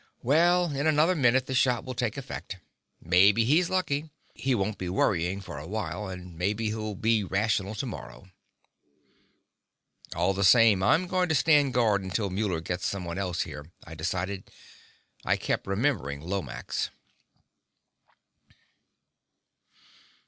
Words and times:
"Well, 0.23 0.71
in 0.75 0.87
another 0.87 1.13
minute 1.13 1.45
the 1.45 1.53
shot 1.53 1.85
will 1.85 1.93
take 1.93 2.17
effect. 2.17 2.57
Maybe 2.99 3.45
he's 3.45 3.69
lucky. 3.69 4.09
He 4.33 4.55
won't 4.55 4.79
be 4.79 4.89
worrying 4.89 5.41
for 5.41 5.59
awhile. 5.59 6.07
And 6.07 6.35
maybe 6.35 6.69
he'll 6.69 6.95
be 6.95 7.23
rational 7.23 7.75
tomorrow." 7.75 8.31
"All 10.15 10.33
the 10.33 10.43
same, 10.43 10.81
I'm 10.81 11.05
going 11.05 11.29
to 11.29 11.35
stand 11.35 11.75
guard 11.75 12.01
until 12.01 12.31
Muller 12.31 12.61
gets 12.61 12.87
someone 12.87 13.19
else 13.19 13.41
here," 13.41 13.67
I 13.83 13.93
decided. 13.93 14.49
I 15.23 15.37
kept 15.37 15.67
remembering 15.67 16.21
Lomax. 16.21 16.89